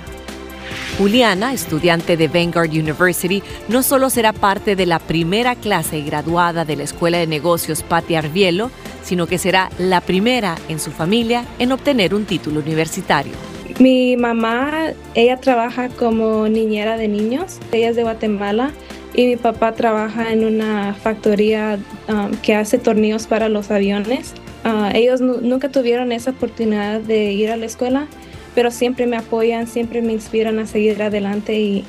Juliana, 0.97 1.53
estudiante 1.53 2.17
de 2.17 2.27
Vanguard 2.27 2.69
University, 2.69 3.41
no 3.67 3.83
solo 3.83 4.09
será 4.09 4.33
parte 4.33 4.75
de 4.75 4.85
la 4.85 4.99
primera 4.99 5.55
clase 5.55 6.01
graduada 6.01 6.65
de 6.65 6.75
la 6.75 6.83
Escuela 6.83 7.17
de 7.17 7.27
Negocios 7.27 7.83
Patti 7.83 8.15
Arbielo, 8.15 8.71
sino 9.03 9.27
que 9.27 9.37
será 9.37 9.69
la 9.77 10.01
primera 10.01 10.55
en 10.69 10.79
su 10.79 10.91
familia 10.91 11.45
en 11.59 11.71
obtener 11.71 12.13
un 12.13 12.25
título 12.25 12.59
universitario. 12.59 13.33
Mi 13.79 14.15
mamá, 14.17 14.91
ella 15.15 15.37
trabaja 15.37 15.89
como 15.89 16.47
niñera 16.47 16.97
de 16.97 17.07
niños, 17.07 17.57
ella 17.71 17.89
es 17.89 17.95
de 17.95 18.03
Guatemala 18.03 18.71
y 19.13 19.25
mi 19.25 19.35
papá 19.37 19.73
trabaja 19.73 20.31
en 20.31 20.45
una 20.45 20.93
factoría 20.93 21.79
um, 22.07 22.31
que 22.41 22.55
hace 22.55 22.77
tornillos 22.77 23.27
para 23.27 23.49
los 23.49 23.71
aviones. 23.71 24.33
Uh, 24.63 24.95
ellos 24.95 25.21
nunca 25.21 25.69
tuvieron 25.69 26.11
esa 26.11 26.31
oportunidad 26.31 26.99
de 27.01 27.31
ir 27.31 27.49
a 27.49 27.57
la 27.57 27.65
escuela 27.65 28.07
pero 28.55 28.72
siempre 28.72 29.08
me 29.08 29.17
apoyan, 29.17 29.67
siempre 29.67 30.01
me 30.01 30.13
inspiran 30.13 30.60
a 30.60 30.65
seguir 30.65 31.01
adelante 31.01 31.60
y, 31.60 31.86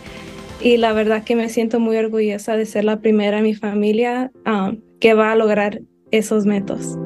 y 0.61 0.77
la 0.77 0.93
verdad 0.93 1.25
que 1.25 1.37
me 1.37 1.49
siento 1.49 1.81
muy 1.81 1.97
orgullosa 1.97 2.57
de 2.57 2.67
ser 2.67 2.85
la 2.85 3.01
primera 3.01 3.39
en 3.39 3.45
mi 3.45 3.55
familia 3.55 4.31
um, 4.47 4.81
que 5.01 5.15
va 5.15 5.33
a 5.33 5.37
lograr 5.37 5.81
esos 6.11 6.47
métodos. 6.47 6.97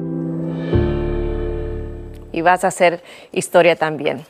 Y 2.31 2.41
vas 2.41 2.63
a 2.63 2.67
hacer 2.67 3.01
historia 3.31 3.75
también. 3.75 4.21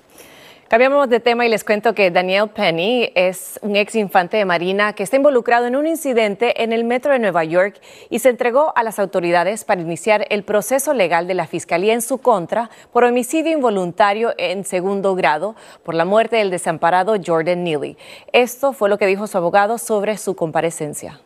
Cambiamos 0.70 1.08
de 1.08 1.22
tema 1.22 1.46
y 1.46 1.50
les 1.50 1.64
cuento 1.64 1.96
que 1.96 2.12
Daniel 2.12 2.50
Penny 2.50 3.10
es 3.16 3.58
un 3.62 3.78
ex 3.78 3.96
infante 3.96 4.36
de 4.36 4.44
Marina 4.44 4.92
que 4.92 5.04
está 5.04 5.16
involucrado 5.16 5.66
en 5.66 5.78
un 5.78 5.88
incidente 5.88 6.62
en 6.62 6.74
el 6.74 6.84
metro 6.84 7.14
de 7.14 7.20
Nueva 7.20 7.46
York 7.46 7.80
y 8.10 8.20
se 8.20 8.28
entregó 8.28 8.74
a 8.76 8.84
las 8.84 9.00
autoridades 9.00 9.64
para 9.64 9.80
iniciar 9.80 10.28
el 10.30 10.44
proceso 10.44 10.94
legal 10.94 11.26
de 11.26 11.36
la 11.36 11.48
Fiscalía 11.48 11.94
en 11.94 12.02
su 12.02 12.18
contra 12.18 12.70
por 12.92 13.06
homicidio 13.06 13.54
involuntario 13.54 14.34
en 14.38 14.66
segundo 14.66 15.16
grado 15.16 15.56
por 15.84 15.96
la 15.96 16.04
muerte 16.04 16.36
del 16.36 16.50
desamparado 16.50 17.16
Jordan 17.26 17.64
Neely. 17.64 17.96
Esto 18.34 18.74
fue 18.74 18.90
lo 18.90 18.98
que 18.98 19.06
dijo 19.06 19.26
su 19.26 19.38
abogado 19.38 19.78
sobre 19.78 20.18
su 20.18 20.36
comparecencia. 20.36 21.22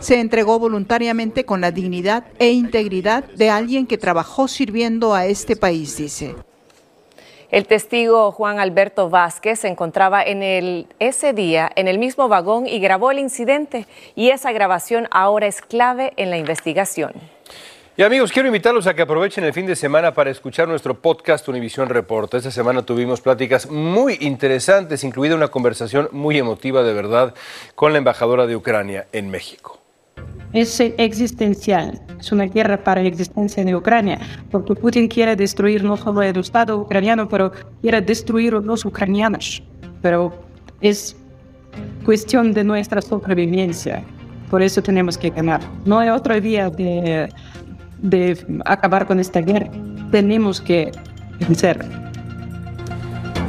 Se 0.00 0.18
entregó 0.18 0.58
voluntariamente 0.58 1.44
con 1.44 1.60
la 1.60 1.70
dignidad 1.70 2.24
e 2.38 2.52
integridad 2.52 3.24
de 3.24 3.50
alguien 3.50 3.86
que 3.86 3.98
trabajó 3.98 4.48
sirviendo 4.48 5.12
a 5.12 5.26
este 5.26 5.56
país, 5.56 5.98
dice. 5.98 6.34
El 7.54 7.68
testigo 7.68 8.32
Juan 8.32 8.58
Alberto 8.58 9.08
Vázquez 9.08 9.60
se 9.60 9.68
encontraba 9.68 10.24
en 10.24 10.42
el, 10.42 10.88
ese 10.98 11.32
día 11.32 11.70
en 11.76 11.86
el 11.86 12.00
mismo 12.00 12.26
vagón 12.26 12.66
y 12.66 12.80
grabó 12.80 13.12
el 13.12 13.20
incidente 13.20 13.86
y 14.16 14.30
esa 14.30 14.50
grabación 14.50 15.06
ahora 15.12 15.46
es 15.46 15.62
clave 15.62 16.14
en 16.16 16.30
la 16.30 16.36
investigación. 16.36 17.12
Y 17.96 18.02
amigos, 18.02 18.32
quiero 18.32 18.48
invitarlos 18.48 18.88
a 18.88 18.94
que 18.94 19.02
aprovechen 19.02 19.44
el 19.44 19.52
fin 19.52 19.66
de 19.66 19.76
semana 19.76 20.12
para 20.12 20.30
escuchar 20.30 20.66
nuestro 20.66 21.00
podcast 21.00 21.46
Univisión 21.46 21.88
Reporta. 21.88 22.38
Esta 22.38 22.50
semana 22.50 22.82
tuvimos 22.82 23.20
pláticas 23.20 23.70
muy 23.70 24.18
interesantes, 24.20 25.04
incluida 25.04 25.36
una 25.36 25.46
conversación 25.46 26.08
muy 26.10 26.36
emotiva 26.36 26.82
de 26.82 26.92
verdad 26.92 27.34
con 27.76 27.92
la 27.92 27.98
embajadora 27.98 28.48
de 28.48 28.56
Ucrania 28.56 29.06
en 29.12 29.30
México 29.30 29.83
es 30.54 30.78
existencial, 30.78 32.00
es 32.18 32.30
una 32.30 32.44
guerra 32.44 32.82
para 32.82 33.02
la 33.02 33.08
existencia 33.08 33.64
de 33.64 33.74
Ucrania, 33.74 34.20
porque 34.52 34.74
Putin 34.76 35.08
quiere 35.08 35.34
destruir 35.34 35.82
no 35.82 35.96
solo 35.96 36.22
el 36.22 36.38
Estado 36.38 36.78
ucraniano, 36.78 37.28
pero 37.28 37.52
quiere 37.82 38.00
destruir 38.00 38.54
a 38.54 38.60
los 38.60 38.84
ucranianos. 38.84 39.62
Pero 40.00 40.32
es 40.80 41.16
cuestión 42.04 42.52
de 42.52 42.62
nuestra 42.62 43.02
sobrevivencia, 43.02 44.04
por 44.48 44.62
eso 44.62 44.80
tenemos 44.80 45.18
que 45.18 45.30
ganar. 45.30 45.60
No 45.84 45.98
hay 45.98 46.10
otra 46.10 46.38
vía 46.38 46.70
de, 46.70 47.28
de 47.98 48.46
acabar 48.64 49.08
con 49.08 49.18
esta 49.18 49.40
guerra, 49.40 49.68
tenemos 50.12 50.60
que 50.60 50.92
vencer. 51.40 51.84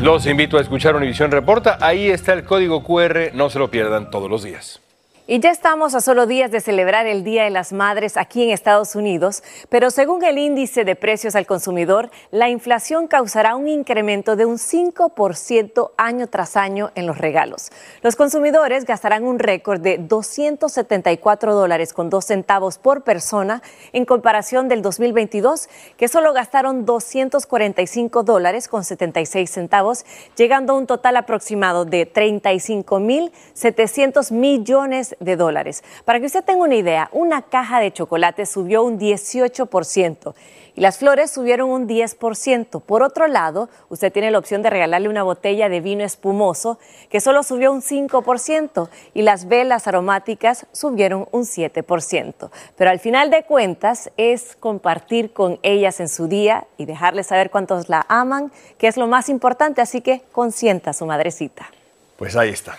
Los 0.01 0.25
invito 0.25 0.57
a 0.57 0.61
escuchar 0.61 0.95
Univisión 0.95 1.29
Reporta, 1.29 1.77
ahí 1.81 2.07
está 2.07 2.33
el 2.33 2.43
código 2.45 2.83
QR, 2.83 3.35
no 3.35 3.51
se 3.51 3.59
lo 3.59 3.69
pierdan 3.69 4.09
todos 4.09 4.27
los 4.27 4.43
días. 4.43 4.81
Y 5.27 5.39
ya 5.39 5.49
estamos 5.49 5.95
a 5.95 6.01
solo 6.01 6.27
días 6.27 6.51
de 6.51 6.61
celebrar 6.61 7.07
el 7.07 7.23
Día 7.23 7.45
de 7.45 7.49
las 7.49 7.73
Madres 7.73 8.15
aquí 8.15 8.43
en 8.43 8.51
Estados 8.51 8.93
Unidos, 8.93 9.41
pero 9.69 9.89
según 9.89 10.23
el 10.23 10.37
índice 10.37 10.85
de 10.85 10.95
precios 10.95 11.35
al 11.35 11.47
consumidor, 11.47 12.11
la 12.29 12.49
inflación 12.49 13.07
causará 13.07 13.55
un 13.55 13.67
incremento 13.67 14.35
de 14.35 14.45
un 14.45 14.59
5% 14.59 15.89
año 15.97 16.27
tras 16.27 16.55
año 16.55 16.91
en 16.93 17.07
los 17.07 17.17
regalos. 17.17 17.71
Los 18.03 18.15
consumidores 18.15 18.85
gastarán 18.85 19.23
un 19.23 19.39
récord 19.39 19.81
de 19.81 19.97
274 19.97 21.55
dólares 21.55 21.91
con 21.91 22.11
dos 22.11 22.25
centavos 22.25 22.77
por 22.77 23.03
persona 23.03 23.63
en 23.93 24.05
comparación 24.05 24.67
del 24.67 24.83
2022, 24.83 25.69
que 25.97 26.07
solo 26.07 26.33
gastaron 26.33 26.85
245 26.85 28.21
dólares 28.21 28.67
con 28.67 28.83
76 28.83 29.49
centavos, 29.49 30.05
llegando 30.37 30.73
a 30.73 30.77
un 30.77 30.85
total 30.85 31.17
aproximado 31.17 31.83
de 31.83 32.05
35 32.05 32.99
mil 32.99 33.31
700 33.55 34.31
de 35.19 35.35
dólares. 35.35 35.83
Para 36.05 36.19
que 36.19 36.25
usted 36.25 36.43
tenga 36.43 36.63
una 36.63 36.75
idea, 36.75 37.09
una 37.11 37.41
caja 37.43 37.79
de 37.79 37.91
chocolate 37.91 38.45
subió 38.45 38.83
un 38.83 38.99
18% 38.99 40.33
y 40.75 40.81
las 40.81 40.97
flores 40.97 41.31
subieron 41.31 41.69
un 41.69 41.87
10%. 41.87 42.81
Por 42.81 43.01
otro 43.01 43.27
lado, 43.27 43.69
usted 43.89 44.11
tiene 44.11 44.31
la 44.31 44.37
opción 44.37 44.61
de 44.61 44.69
regalarle 44.69 45.09
una 45.09 45.23
botella 45.23 45.69
de 45.69 45.79
vino 45.79 46.03
espumoso 46.03 46.77
que 47.09 47.21
solo 47.21 47.43
subió 47.43 47.71
un 47.71 47.81
5% 47.81 48.89
y 49.13 49.21
las 49.21 49.47
velas 49.47 49.87
aromáticas 49.87 50.67
subieron 50.73 51.27
un 51.31 51.43
7%. 51.43 52.49
Pero 52.75 52.89
al 52.89 52.99
final 52.99 53.31
de 53.31 53.43
cuentas 53.43 54.11
es 54.17 54.55
compartir 54.59 55.31
con 55.31 55.59
ellas 55.63 55.99
en 55.99 56.09
su 56.09 56.27
día 56.27 56.67
y 56.77 56.85
dejarles 56.85 57.27
saber 57.27 57.49
cuántos 57.49 57.87
la 57.87 58.05
aman, 58.09 58.51
que 58.77 58.87
es 58.87 58.97
lo 58.97 59.07
más 59.07 59.29
importante, 59.29 59.81
así 59.81 60.01
que 60.01 60.23
consienta 60.31 60.91
a 60.91 60.93
su 60.93 61.05
madrecita. 61.05 61.69
Pues 62.17 62.35
ahí 62.35 62.49
está. 62.49 62.77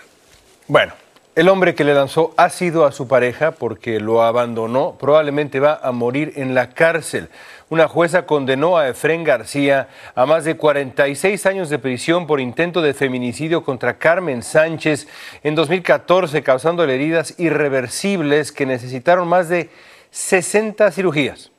Bueno, 0.69 0.93
el 1.37 1.51
hombre 1.51 1.75
que 1.75 1.85
le 1.85 1.93
lanzó 1.93 2.33
ácido 2.39 2.87
a 2.87 2.93
su 2.93 3.09
pareja 3.09 3.51
porque 3.51 4.01
lo 4.01 4.23
abandonó 4.23 4.97
probablemente 4.99 5.61
va 5.61 5.79
a 5.83 5.93
morir 5.93 6.33
en 6.37 6.55
la 6.55 6.71
cárcel. 6.71 7.29
Una 7.69 7.89
jueza 7.89 8.25
condenó 8.25 8.79
a 8.79 8.89
Efrén 8.89 9.23
García 9.23 9.89
a 10.15 10.25
más 10.25 10.45
de 10.45 10.57
46 10.57 11.45
años 11.45 11.69
de 11.69 11.79
prisión 11.79 12.27
por 12.27 12.41
intento 12.41 12.81
de 12.81 12.95
feminicidio 12.95 13.65
contra 13.65 13.99
Carmen 13.99 14.43
Sánchez 14.43 15.09
en 15.43 15.55
2014, 15.55 16.43
causándole 16.43 16.95
heridas 16.95 17.35
irreversibles 17.37 18.51
que 18.51 18.65
necesitaron 18.65 19.29
más 19.29 19.51
de 19.51 19.69
60 20.13 20.91
cirugías. 20.91 21.51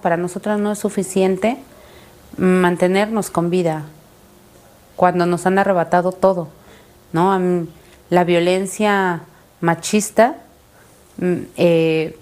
Para 0.00 0.16
nosotros 0.16 0.58
no 0.60 0.72
es 0.72 0.78
suficiente 0.78 1.58
mantenernos 2.38 3.28
con 3.28 3.50
vida 3.50 3.84
cuando 4.96 5.26
nos 5.26 5.44
han 5.44 5.58
arrebatado 5.58 6.12
todo, 6.12 6.48
¿no? 7.12 7.34
La 8.10 8.24
violencia 8.24 9.22
machista, 9.60 10.36
mm, 11.18 11.36
eh, 11.56 12.16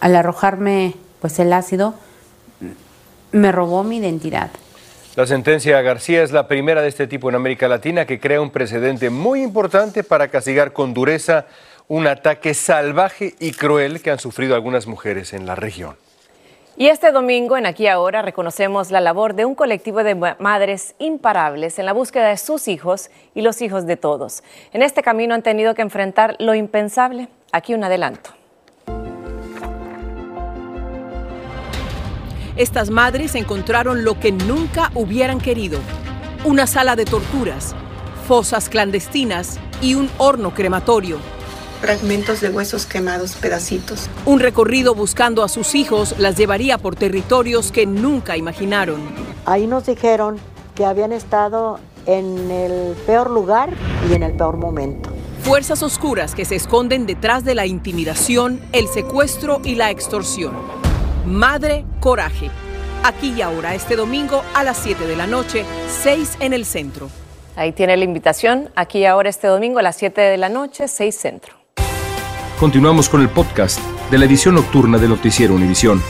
al 0.00 0.16
arrojarme 0.16 0.94
pues 1.20 1.38
el 1.38 1.52
ácido, 1.52 1.94
mm, 2.60 3.38
me 3.38 3.52
robó 3.52 3.84
mi 3.84 3.98
identidad. 3.98 4.50
La 5.16 5.26
sentencia 5.26 5.78
a 5.78 5.82
García 5.82 6.22
es 6.22 6.30
la 6.30 6.46
primera 6.46 6.82
de 6.82 6.88
este 6.88 7.06
tipo 7.06 7.28
en 7.30 7.36
América 7.36 7.68
Latina 7.68 8.04
que 8.04 8.20
crea 8.20 8.40
un 8.40 8.50
precedente 8.50 9.08
muy 9.08 9.42
importante 9.42 10.04
para 10.04 10.28
castigar 10.28 10.72
con 10.74 10.92
dureza 10.92 11.46
un 11.88 12.06
ataque 12.06 12.52
salvaje 12.52 13.34
y 13.38 13.52
cruel 13.52 14.02
que 14.02 14.10
han 14.10 14.18
sufrido 14.18 14.54
algunas 14.54 14.86
mujeres 14.86 15.32
en 15.32 15.46
la 15.46 15.54
región. 15.54 15.96
Y 16.78 16.88
este 16.88 17.10
domingo 17.10 17.56
en 17.56 17.64
Aquí 17.64 17.86
Ahora 17.86 18.20
reconocemos 18.20 18.90
la 18.90 19.00
labor 19.00 19.34
de 19.34 19.46
un 19.46 19.54
colectivo 19.54 20.04
de 20.04 20.14
madres 20.14 20.94
imparables 20.98 21.78
en 21.78 21.86
la 21.86 21.94
búsqueda 21.94 22.28
de 22.28 22.36
sus 22.36 22.68
hijos 22.68 23.08
y 23.34 23.40
los 23.40 23.62
hijos 23.62 23.86
de 23.86 23.96
todos. 23.96 24.42
En 24.74 24.82
este 24.82 25.02
camino 25.02 25.34
han 25.34 25.42
tenido 25.42 25.74
que 25.74 25.80
enfrentar 25.80 26.36
lo 26.38 26.54
impensable. 26.54 27.28
Aquí 27.50 27.72
un 27.72 27.82
adelanto. 27.82 28.30
Estas 32.56 32.90
madres 32.90 33.34
encontraron 33.36 34.04
lo 34.04 34.20
que 34.20 34.32
nunca 34.32 34.90
hubieran 34.94 35.40
querido. 35.40 35.78
Una 36.44 36.66
sala 36.66 36.94
de 36.94 37.06
torturas, 37.06 37.74
fosas 38.28 38.68
clandestinas 38.68 39.58
y 39.80 39.94
un 39.94 40.10
horno 40.18 40.52
crematorio 40.52 41.35
fragmentos 41.76 42.40
de 42.40 42.50
huesos 42.50 42.86
quemados, 42.86 43.36
pedacitos. 43.36 44.08
Un 44.24 44.40
recorrido 44.40 44.94
buscando 44.94 45.42
a 45.42 45.48
sus 45.48 45.74
hijos 45.74 46.14
las 46.18 46.36
llevaría 46.36 46.78
por 46.78 46.96
territorios 46.96 47.72
que 47.72 47.86
nunca 47.86 48.36
imaginaron. 48.36 49.00
Ahí 49.44 49.66
nos 49.66 49.86
dijeron 49.86 50.38
que 50.74 50.84
habían 50.84 51.12
estado 51.12 51.78
en 52.06 52.50
el 52.50 52.94
peor 53.06 53.30
lugar 53.30 53.70
y 54.10 54.14
en 54.14 54.22
el 54.22 54.32
peor 54.36 54.56
momento. 54.56 55.10
Fuerzas 55.42 55.82
oscuras 55.82 56.34
que 56.34 56.44
se 56.44 56.56
esconden 56.56 57.06
detrás 57.06 57.44
de 57.44 57.54
la 57.54 57.66
intimidación, 57.66 58.60
el 58.72 58.88
secuestro 58.88 59.60
y 59.64 59.76
la 59.76 59.90
extorsión. 59.90 60.54
Madre 61.24 61.84
Coraje. 62.00 62.50
Aquí 63.04 63.32
y 63.36 63.42
ahora, 63.42 63.74
este 63.74 63.94
domingo 63.94 64.42
a 64.54 64.64
las 64.64 64.78
7 64.78 65.06
de 65.06 65.16
la 65.16 65.26
noche, 65.26 65.64
6 66.02 66.38
en 66.40 66.52
el 66.52 66.64
centro. 66.64 67.08
Ahí 67.54 67.72
tiene 67.72 67.96
la 67.96 68.04
invitación. 68.04 68.70
Aquí 68.74 68.98
y 68.98 69.06
ahora, 69.06 69.28
este 69.28 69.46
domingo 69.46 69.78
a 69.78 69.82
las 69.82 69.96
7 69.96 70.20
de 70.20 70.36
la 70.36 70.48
noche, 70.48 70.88
6 70.88 71.16
centro. 71.16 71.65
Continuamos 72.58 73.10
con 73.10 73.20
el 73.20 73.28
podcast 73.28 73.78
de 74.10 74.16
la 74.16 74.24
edición 74.24 74.54
nocturna 74.54 74.96
de 74.96 75.08
Noticiero 75.08 75.54
Univisión. 75.54 76.02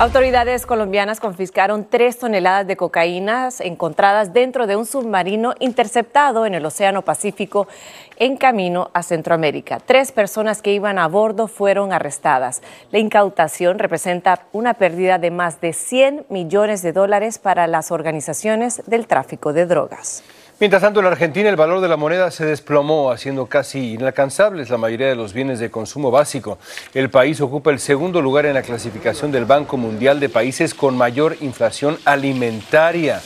Autoridades 0.00 0.66
colombianas 0.66 1.20
confiscaron 1.20 1.86
tres 1.88 2.18
toneladas 2.18 2.66
de 2.66 2.76
cocaína 2.76 3.50
encontradas 3.60 4.32
dentro 4.32 4.66
de 4.66 4.74
un 4.74 4.86
submarino 4.86 5.54
interceptado 5.60 6.46
en 6.46 6.54
el 6.54 6.66
Océano 6.66 7.02
Pacífico 7.02 7.68
en 8.16 8.36
camino 8.36 8.90
a 8.92 9.04
Centroamérica. 9.04 9.78
Tres 9.78 10.10
personas 10.10 10.60
que 10.60 10.72
iban 10.72 10.98
a 10.98 11.06
bordo 11.06 11.46
fueron 11.46 11.92
arrestadas. 11.92 12.60
La 12.90 12.98
incautación 12.98 13.78
representa 13.78 14.46
una 14.50 14.74
pérdida 14.74 15.18
de 15.18 15.30
más 15.30 15.60
de 15.60 15.74
100 15.74 16.26
millones 16.28 16.82
de 16.82 16.92
dólares 16.92 17.38
para 17.38 17.68
las 17.68 17.92
organizaciones 17.92 18.82
del 18.86 19.06
tráfico 19.06 19.52
de 19.52 19.66
drogas. 19.66 20.24
Mientras 20.60 20.82
tanto, 20.82 21.00
en 21.00 21.06
Argentina 21.06 21.48
el 21.48 21.56
valor 21.56 21.80
de 21.80 21.88
la 21.88 21.96
moneda 21.96 22.30
se 22.30 22.44
desplomó, 22.44 23.10
haciendo 23.10 23.46
casi 23.46 23.94
inalcanzables 23.94 24.68
la 24.68 24.76
mayoría 24.76 25.08
de 25.08 25.14
los 25.14 25.32
bienes 25.32 25.58
de 25.58 25.70
consumo 25.70 26.10
básico. 26.10 26.58
El 26.92 27.08
país 27.08 27.40
ocupa 27.40 27.70
el 27.70 27.78
segundo 27.78 28.20
lugar 28.20 28.44
en 28.44 28.52
la 28.52 28.60
clasificación 28.60 29.32
del 29.32 29.46
Banco 29.46 29.78
Mundial 29.78 30.20
de 30.20 30.28
países 30.28 30.74
con 30.74 30.98
mayor 30.98 31.38
inflación 31.40 31.98
alimentaria. 32.04 33.22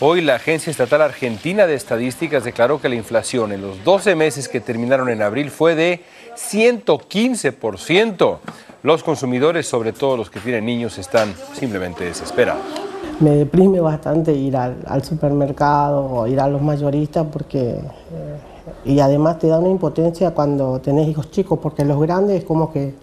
Hoy 0.00 0.22
la 0.22 0.36
Agencia 0.36 0.70
Estatal 0.70 1.02
Argentina 1.02 1.66
de 1.66 1.74
Estadísticas 1.74 2.44
declaró 2.44 2.80
que 2.80 2.88
la 2.88 2.94
inflación 2.94 3.52
en 3.52 3.60
los 3.60 3.84
12 3.84 4.14
meses 4.14 4.48
que 4.48 4.60
terminaron 4.60 5.10
en 5.10 5.20
abril 5.20 5.50
fue 5.50 5.74
de 5.74 6.02
115%. 6.36 8.38
Los 8.82 9.02
consumidores, 9.02 9.66
sobre 9.66 9.92
todo 9.92 10.16
los 10.16 10.30
que 10.30 10.40
tienen 10.40 10.64
niños, 10.64 10.96
están 10.96 11.34
simplemente 11.52 12.06
desesperados. 12.06 12.87
Me 13.20 13.30
deprime 13.30 13.80
bastante 13.80 14.32
ir 14.32 14.56
al, 14.56 15.02
supermercado 15.02 16.04
o 16.04 16.26
ir 16.26 16.40
a 16.40 16.48
los 16.48 16.62
mayoristas 16.62 17.26
porque... 17.32 17.70
Eh, 17.70 18.58
y 18.84 19.00
además 19.00 19.38
te 19.38 19.48
da 19.48 19.58
una 19.58 19.68
impotencia 19.68 20.32
cuando 20.32 20.80
tenés 20.80 21.08
hijos 21.08 21.30
chicos, 21.30 21.58
porque 21.60 21.84
los 21.84 22.00
grandes 22.00 22.44
como 22.44 22.72
que 22.72 22.94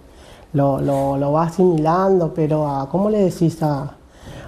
lo, 0.52 0.80
lo, 0.80 1.32
va 1.32 1.44
asimilando, 1.44 2.32
pero 2.34 2.66
a, 2.66 2.88
¿cómo 2.88 3.10
le 3.10 3.18
decís 3.18 3.62
a 3.62 3.92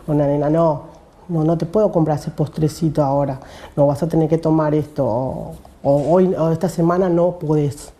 una 0.06 0.26
nena? 0.26 0.48
No, 0.48 0.82
no, 1.28 1.44
no 1.44 1.58
te 1.58 1.66
puedo 1.66 1.92
comprar 1.92 2.18
ese 2.18 2.30
postrecito 2.30 3.02
ahora, 3.02 3.40
no 3.76 3.86
vas 3.86 4.02
a 4.02 4.08
tener 4.08 4.28
que 4.28 4.38
tomar 4.38 4.74
esto, 4.74 5.06
o, 5.06 5.54
hoy 5.82 6.34
o 6.34 6.50
esta 6.50 6.68
semana 6.68 7.08
no 7.08 7.32
puedes. 7.32 7.92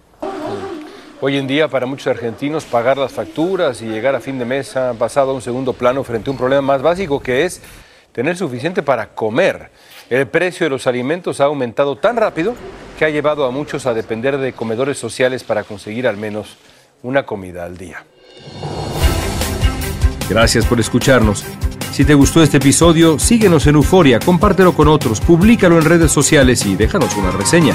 Hoy 1.21 1.37
en 1.37 1.49
día 1.49 1.67
para 1.67 1.85
muchos 1.85 2.07
argentinos 2.07 2.65
pagar 2.65 2.97
las 2.97 3.11
facturas 3.11 3.83
y 3.83 3.87
llegar 3.87 4.15
a 4.15 4.21
fin 4.21 4.39
de 4.39 4.45
mes 4.45 4.77
ha 4.77 4.95
pasado 4.95 5.33
a 5.33 5.35
un 5.35 5.43
segundo 5.43 5.73
plano 5.73 6.05
frente 6.05 6.31
a 6.31 6.33
un 6.33 6.39
problema 6.39 6.63
más 6.63 6.81
básico 6.81 7.19
que 7.19 7.45
es 7.45 7.61
tener 8.13 8.37
suficiente 8.37 8.85
para 8.85 9.09
comer. 9.09 9.73
El 10.11 10.29
precio 10.29 10.67
de 10.67 10.71
los 10.71 10.87
alimentos 10.87 11.41
ha 11.41 11.47
aumentado 11.47 11.97
tan 11.97 12.17
rápido 12.17 12.55
que 12.97 13.05
ha 13.05 13.11
llevado 13.11 13.45
a 13.47 13.51
muchos 13.51 13.85
a 13.87 13.95
depender 13.95 14.39
de 14.39 14.53
comedores 14.53 14.97
sociales 14.97 15.43
para 15.43 15.65
conseguir 15.65 16.07
al 16.07 16.17
menos 16.17 16.57
una 17.03 17.27
comida 17.27 17.65
al 17.65 17.77
día. 17.77 18.05
Gracias 20.31 20.67
por 20.67 20.79
escucharnos. 20.79 21.45
Si 21.91 22.05
te 22.05 22.15
gustó 22.15 22.45
este 22.45 22.59
episodio, 22.59 23.19
síguenos 23.19 23.67
en 23.67 23.75
Euforia, 23.75 24.21
compártelo 24.21 24.73
con 24.73 24.87
otros, 24.87 25.21
públicalo 25.21 25.79
en 25.79 25.85
redes 25.85 26.13
sociales 26.13 26.65
y 26.65 26.77
déjanos 26.77 27.17
una 27.17 27.33
reseña. 27.33 27.75